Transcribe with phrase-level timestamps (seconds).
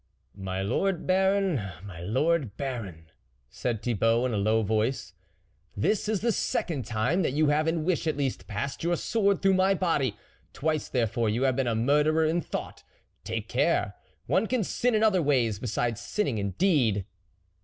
[0.51, 1.61] "My lord Baron!
[1.83, 3.11] my lord Baron!"
[3.61, 5.13] said Thibault in a low voice,"
[5.77, 9.43] this is the second time that you have, in wish at least, passed your sword
[9.43, 10.17] through my body;
[10.53, 12.83] twice therefore you have been a murderer in thought!
[13.23, 13.93] Take care!
[14.25, 17.05] one can sin in other ways besides sinning in deed."